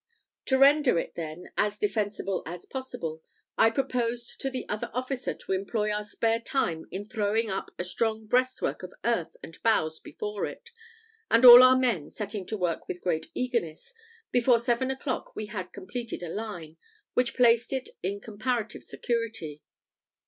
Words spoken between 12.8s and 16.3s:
with great eagerness, before seven o'clock we had completed a